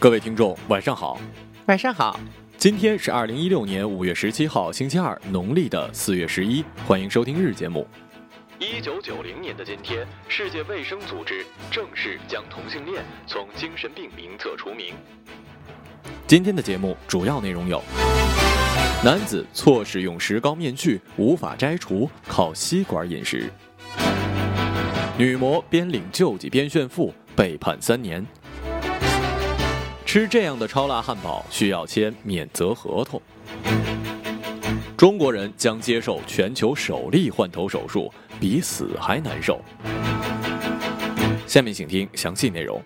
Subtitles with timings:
[0.00, 1.18] 各位听众，晚上好，
[1.66, 2.20] 晚上好，
[2.56, 7.84] 今天是二零一六年五月十七号，星期二，农历的四月十一，欢迎收听日节目。
[8.60, 14.94] 一九九零年的今天，世界卫生组织正式将同性恋从精神病名册除名。
[16.28, 17.82] 今天的节目主要内容有：
[19.04, 23.50] 男子错使用石膏面具，无法摘除，靠吸管饮食；
[25.18, 28.24] 女模边领救济边炫富，被判三年。
[30.08, 33.20] 吃这样的超辣汉堡需要签免责合同。
[34.96, 39.60] 中国人将接受全球首例换头手术，比死还难受。
[41.46, 42.82] 下面请听详细内容。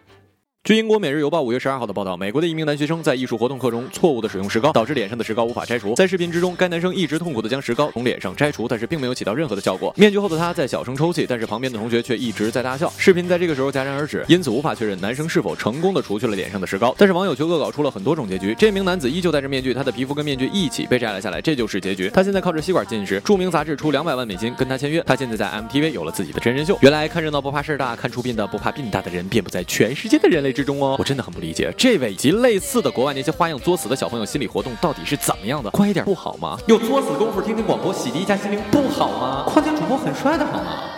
[0.64, 5.96] 据英国《每日邮报》五月十二号的报道，美国的一名男学生在艺术活动课中错误的使用石膏，导致脸上的石膏无法摘除。
[5.96, 9.92] 在视频之中，该男生一直痛苦的将石膏从脸上摘除，但是并没有起到任何的效果。
[9.96, 12.88] 面具后的他在小声抽泣，但是旁边的同学却一直在大笑。
[12.96, 16.94] 视频在这个时候戛然而止，因此无法确认男生是否成功的除去了脸上的石膏。
[16.96, 18.54] 但是网友却恶搞出了很多种结局。
[18.56, 22.08] 这名男子依旧戴着面具，他的皮肤跟面具一起被摘了下来，这就是结局。
[22.10, 23.20] 他现在靠着吸管进食。
[23.24, 26.78] 著名杂志出两百万美金跟他签约，他现在在 MTV 有了自己的真人秀。
[26.82, 30.94] 原来看热闹不怕事儿大，看出殡的不怕病大的人遍布在全世界的人类之中哦。
[31.00, 31.32] 我真的很。
[31.32, 35.70] 不理解这位以及类似的国外那些花样作死的小朋友心理活动到底是怎么样的？
[35.70, 36.58] 乖一点不好吗？
[36.66, 39.44] 有作死功夫听听广播洗涤一下心灵不好吗？
[39.46, 40.91] 况且主播很帅的好吗？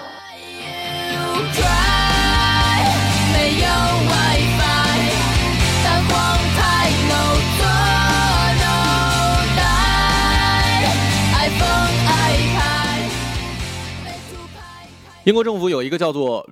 [15.25, 16.47] 英国政府有一个叫做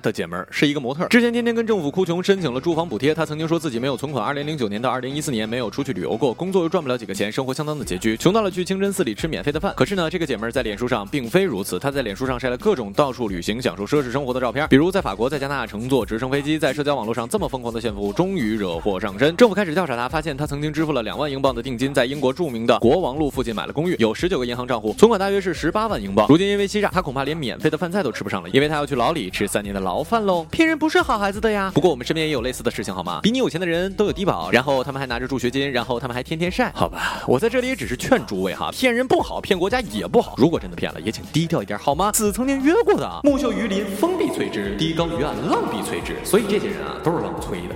[0.00, 1.06] 的姐们儿，是一个模特。
[1.08, 3.14] 之前天天跟政府哭穷，申请了住房补贴。
[3.14, 9.74] 她曾经说自己没有存款，二零零九年到二零一四年没有出去旅游过，工作又赚不了几个钱，生活相当的拮据，穷到了去清真寺里吃免费的饭。
[9.76, 19.36] 可是呢，这个姐们儿在脸书上并非如此，她在脸书上晒了各种到处旅行、享受奢侈生活的照片，比如在法国、在加拿大乘坐直升飞机，在社交网络上这么疯狂的炫富，终于惹祸上身。
[19.36, 26.26] 政府开始调查她，发现她曾经支付了两万英镑的定金，在英国著名的国王路附近买了公寓，有十九个银行账户，存款大约是十八万英镑。
[26.30, 28.70] 如今因为欺诈，她恐怕连免费的饭菜都吃不上了，因为。
[28.70, 30.44] 他要去牢里吃三年的牢饭喽！
[30.44, 31.72] 骗人不是好孩子的呀。
[31.74, 33.18] 不过我们身边也有类似的事情，好吗？
[33.20, 36.70] 比你有钱的人都有低保，然后他们还拿着助学金，然后他们还天天晒。
[36.72, 40.36] 好吧，我在这里也只是劝诸位哈，骗人不好，骗国家也不好。
[40.36, 42.12] 如果真的骗了，也请低调一点好吗？
[42.12, 46.14] 子曾经约过的，木秀于林，风必摧之；低高于岸，浪必摧之。
[46.24, 47.74] 所以这些人啊，都是浪吹的。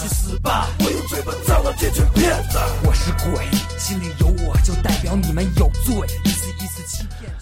[0.00, 0.68] 去死吧！
[0.80, 2.58] 我用嘴巴脏了这群骗子。
[2.82, 3.44] 我是鬼，
[3.78, 6.37] 心里有我就代表你们有罪。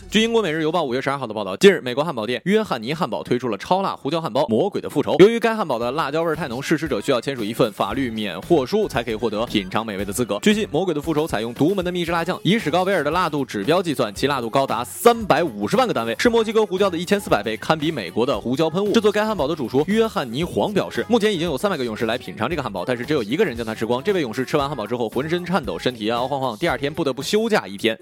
[0.09, 5.13] 据英国《每日邮报》五月十二号的报道，近日美国汉堡店约翰尼汉堡推出了超辣胡椒汉堡《魔鬼的复仇》。
[5.23, 10.39] 由于该汉堡的辣椒味太浓，试吃者需要签署一份法律免货书，才可以获得品尝美味的资格。
[10.41, 18.93] 据悉，《魔鬼的复仇》采用独门的秘制辣酱，以史高维尔的辣度指标计算，其辣度高达三百五十万个单位，是墨西哥胡椒的一千四百倍，堪比美国的胡椒喷雾。
[18.93, 24.01] 制作该汉堡的主厨约翰尼黄表示，目前已经有三百个勇士来品尝这个汉堡，但是只有一个人将它吃光。
[24.03, 27.99] 这位勇士吃完汉堡之后，浑身颤抖，身体摇摇晃晃，第二天不得不休假一天。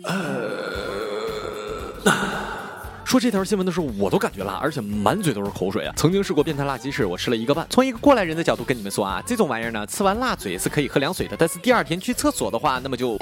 [3.05, 5.95] 说这条新闻的时候，我都感觉辣，而且满嘴都是口水啊！
[5.97, 7.67] 曾经试过变态辣鸡翅，我吃了一个半。
[7.71, 13.17] 从一个过来人的角度跟你们说啊，这种玩意儿呢，吃完辣嘴是可以喝凉水的，但是第二天去厕所的话，那么就。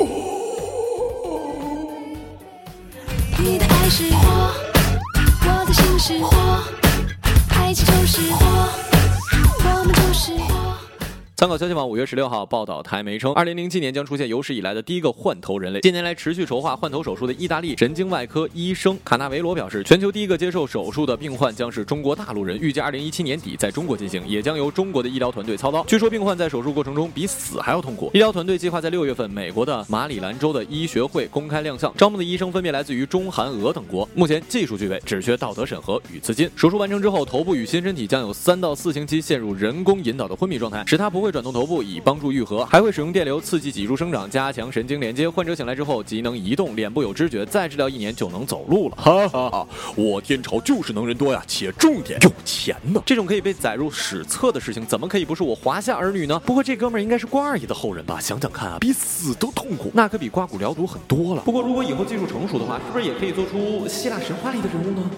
[3.39, 4.53] 你的爱是火，
[5.45, 6.63] 我的心是火，
[7.51, 8.47] 爱情就是火，
[9.65, 10.62] 我们就是火。
[11.43, 15.81] 参考消息网五月十六号报道，台媒称，二零零七年将出现有史以来的第一个换头人类。
[15.81, 25.83] 近年来持续筹划换头手术的意大利神经外科医生卡纳维罗表示，全球第一个接受手术的病患将是中国大陆人，预计二零一七年底在中国进行，也将由中国的医疗团队操刀。
[25.89, 28.09] 据说病患在手术过程中比死还要痛苦。
[28.15, 36.49] 医疗团队计划在六月份美国的马里兰州的医学会公开亮相，招募的医生分别来自于中韩俄等国，目前技术具备，只缺道德审核与资金。
[36.55, 45.29] 手术完成之后，头部与新身体将有三到四星期陷入人工引导的昏迷状态，使他不会转动头部，以帮助愈合，还会使用电流刺激脊柱生长，加强神经连接。
[45.29, 48.97] 患者醒来之后即能移动，脸部有知觉，再治疗一年就能走路了。
[48.97, 49.67] 哈哈哈！
[49.97, 53.03] 我天朝就是能人多呀，且重点有钱呢。
[53.07, 56.39] 这种可以被载入史册的事情，怎么可以不是我华夏儿女呢？
[56.45, 58.21] 不过这哥们儿应该是关二爷的后人吧？
[58.21, 61.43] 想想看啊，比死都痛苦，那可比刮骨疗毒很多了。
[61.43, 65.11] 不过如果以后技术成熟的话，是不是也可以做出希腊神话里的人物呢？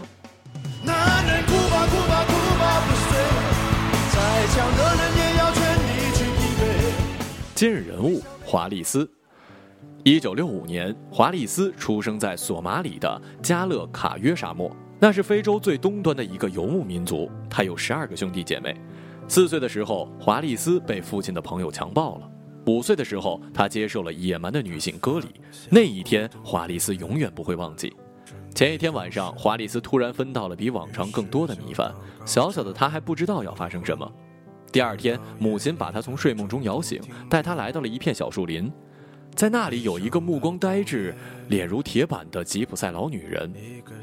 [0.84, 3.19] 男人哭吧哭吧哭吧不睡，
[4.12, 5.13] 再强的人。
[7.64, 9.11] 今日人物华丽丝。
[10.02, 14.70] 一九六五年，华丽丝出生在索马里的加勒卡约沙漠，
[15.00, 17.26] 那是非洲最东端的一个游牧民族。
[17.49, 18.76] 他有十二个兄弟姐妹。
[19.28, 22.31] 四岁的时候，华丽丝被父亲的朋友强暴了。
[22.66, 25.28] 五岁的时候，他接受了野蛮的女性割礼。
[25.70, 27.90] 那一天，华丽丝永远不会忘记。
[28.55, 31.94] 前一天晚上，华丽丝突然分到了比往常更多的米饭，
[32.26, 34.12] 小小的她还不知道要发生什么。
[34.75, 37.00] 第二天，母亲把她从睡梦中摇醒，
[37.31, 38.73] 带她来到了一片小树林。
[39.32, 41.15] 在那里有一个目光呆滞、
[41.47, 43.53] 脸如铁板的吉普赛老女人。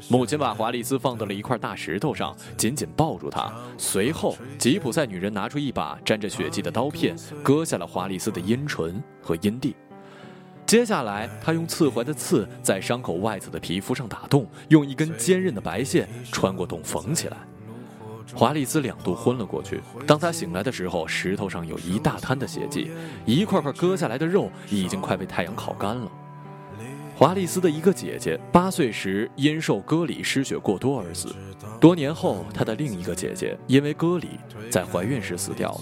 [0.08, 3.52] 母亲把华丽丝放到了一块大石头上，紧紧抱住她。
[3.76, 9.76] 随后，吉普赛女人拿出一把沾着血迹的刀片，割下了华丽丝的阴唇和阴蒂。
[10.64, 17.36] 接下来，她用刺槐的刺在伤口外侧的皮肤上打洞，用一根坚韧的白线穿过洞缝起来。
[18.34, 19.80] 华丽丝两度昏了过去。
[20.06, 22.90] 当他醒来的时候，石头上有一大滩的血迹，
[23.26, 26.10] 一块块割下来的肉已经快被太阳烤干了。
[27.14, 31.34] 华丽丝的一个姐姐八岁时因受割礼失血过多而死。
[31.78, 34.30] 多年后，她的另一个姐姐因为割礼
[34.70, 35.80] 在怀孕时死掉了。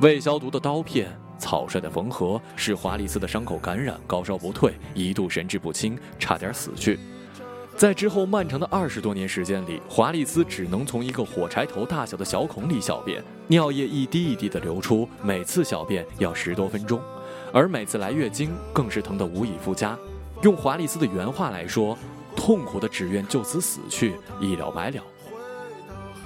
[0.00, 1.08] 未消毒的刀片、
[1.38, 6.98] 草率的缝合使华丽丝的伤口感染，高烧不退，一度神志不清，差点死去。
[7.78, 17.00] 在之后漫长的二十多年时间里，华丽丝只能从一个火柴头大小的小孔里小便，尿液一滴一滴的流出，每次小便要十多分钟，
[17.52, 19.96] 而每次来月经更是疼得无以复加。
[20.42, 21.96] 用华丽丝的原话来说，
[22.34, 25.00] 痛苦的只愿就此死去，一了百了。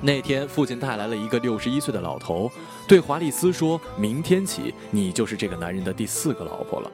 [0.00, 2.50] 那天，父亲带来了一个六十一岁的老头，
[2.88, 6.90] 对华丽丝说：“明天起，你就是这个男人的第四个老婆了。”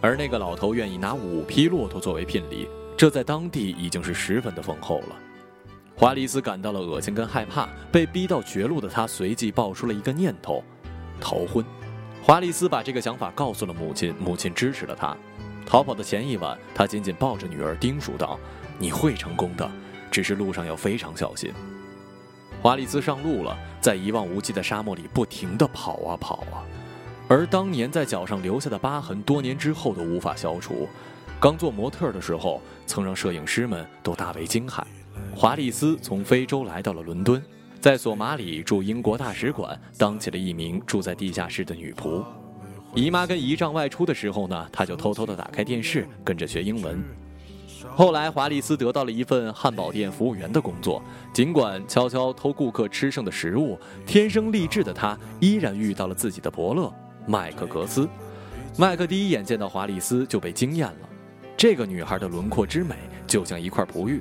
[0.00, 2.68] 而那个老头愿意拿五匹骆驼作为聘礼。
[3.00, 5.16] 这在当地已经是十分的丰厚了。
[5.96, 10.62] 华丽丝感到了恶心跟害怕，被逼到绝路的她随即爆出了一个念头：
[11.18, 11.64] 逃婚。
[12.22, 15.16] 华丽丝把这个想法告诉了母亲，母亲支持了她。
[15.64, 18.38] 逃跑的前一晚，她紧紧抱着女儿，叮嘱道
[18.78, 19.66] ：“你会成功的，
[20.10, 21.50] 只是路上要非常小心。”
[22.60, 26.60] 华丽丝上路了，在一望无际的沙漠里不停地跑啊跑啊，
[27.28, 30.86] 而当年在脚上留下的疤痕，多年之后都无法消除。
[31.40, 34.82] 刚做模特的时候，曾让摄影师们都大为惊骇。
[35.34, 37.42] 华丽丝从非洲来到了伦敦，
[37.80, 42.22] 在索马里驻英国大使馆当起了一名住在地下室的女仆。
[42.94, 47.02] 姨妈跟姨丈外出的时候呢，她就偷偷的打开电视，跟着学英文。
[47.96, 51.02] 后来，华丽丝得到了一份汉堡店服务员的工作。
[51.32, 56.92] 尽管悄悄偷顾客吃剩的食物，天生丽质的她依然遇到了自己的伯乐
[57.26, 58.06] 麦克格斯。
[58.76, 61.09] 麦克第一眼见到华丽丝就被惊艳了。
[61.60, 62.94] 这个女孩的轮廓之美，
[63.26, 64.18] 就像一块璞玉。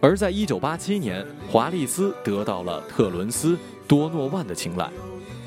[0.00, 3.54] 而在1987年，华丽丝得到了特伦斯·
[3.88, 4.88] 多诺万的青睐。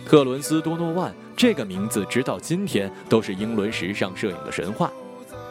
[0.05, 4.91] 特伦斯·多诺万这个名字，直到今天都是英伦时尚摄影的神话。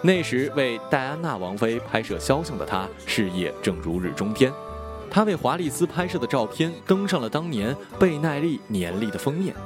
[0.03, 4.53] 那时为戴安娜王妃拍摄肖像的他，事业正如日中天。
[5.11, 9.57] 他为华丽丝拍摄的照片登上了当年贝奈利年历的封面。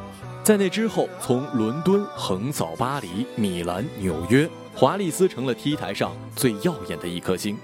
[0.44, 4.48] 在那之后，从伦敦横扫巴黎、米兰、纽约。
[4.76, 7.56] 华丽丝成了 T 台上最耀眼的一颗星。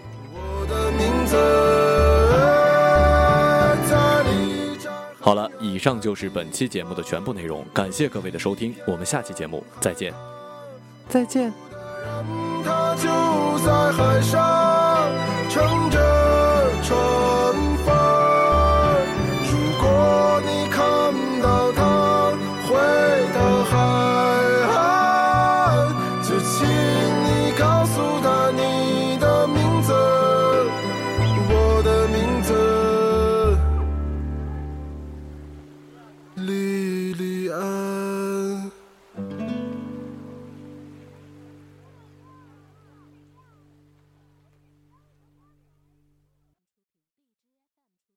[5.20, 10.14] 好了，以上就是本期节目的全部内容，感谢各位的收听，我们下期节目再见。
[11.06, 11.52] 再见。
[12.64, 13.41] 他就